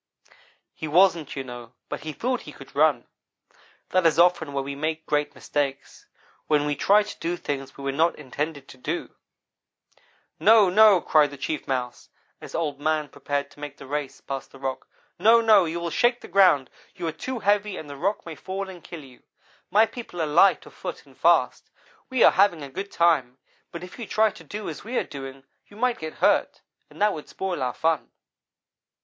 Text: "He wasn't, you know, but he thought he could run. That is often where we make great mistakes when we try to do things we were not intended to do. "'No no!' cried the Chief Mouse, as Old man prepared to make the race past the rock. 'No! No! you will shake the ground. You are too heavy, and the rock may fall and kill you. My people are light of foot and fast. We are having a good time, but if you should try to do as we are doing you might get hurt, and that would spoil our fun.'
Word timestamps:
"He 0.73 0.87
wasn't, 0.87 1.35
you 1.35 1.43
know, 1.43 1.75
but 1.87 1.99
he 1.99 2.11
thought 2.11 2.41
he 2.41 2.51
could 2.51 2.75
run. 2.75 3.05
That 3.89 4.07
is 4.07 4.17
often 4.17 4.51
where 4.51 4.63
we 4.63 4.73
make 4.73 5.05
great 5.05 5.35
mistakes 5.35 6.07
when 6.47 6.65
we 6.65 6.75
try 6.75 7.03
to 7.03 7.19
do 7.19 7.37
things 7.37 7.77
we 7.77 7.83
were 7.83 7.91
not 7.91 8.15
intended 8.17 8.67
to 8.69 8.77
do. 8.79 9.13
"'No 10.39 10.71
no!' 10.71 11.01
cried 11.01 11.29
the 11.29 11.37
Chief 11.37 11.67
Mouse, 11.67 12.09
as 12.41 12.55
Old 12.55 12.79
man 12.79 13.09
prepared 13.09 13.51
to 13.51 13.59
make 13.59 13.77
the 13.77 13.85
race 13.85 14.21
past 14.21 14.51
the 14.51 14.57
rock. 14.57 14.87
'No! 15.19 15.39
No! 15.39 15.65
you 15.65 15.79
will 15.79 15.91
shake 15.91 16.21
the 16.21 16.27
ground. 16.27 16.71
You 16.95 17.05
are 17.05 17.11
too 17.11 17.37
heavy, 17.37 17.77
and 17.77 17.87
the 17.87 17.95
rock 17.95 18.25
may 18.25 18.33
fall 18.33 18.69
and 18.71 18.83
kill 18.83 19.03
you. 19.03 19.21
My 19.69 19.85
people 19.85 20.19
are 20.19 20.25
light 20.25 20.65
of 20.65 20.73
foot 20.73 21.05
and 21.05 21.15
fast. 21.15 21.69
We 22.09 22.23
are 22.23 22.31
having 22.31 22.63
a 22.63 22.69
good 22.69 22.91
time, 22.91 23.37
but 23.71 23.83
if 23.83 23.99
you 23.99 24.05
should 24.05 24.11
try 24.11 24.31
to 24.31 24.43
do 24.43 24.67
as 24.67 24.83
we 24.83 24.97
are 24.97 25.03
doing 25.03 25.43
you 25.67 25.77
might 25.77 25.99
get 25.99 26.13
hurt, 26.15 26.61
and 26.89 26.99
that 27.03 27.13
would 27.13 27.29
spoil 27.29 27.61
our 27.61 27.75
fun.' 27.75 28.09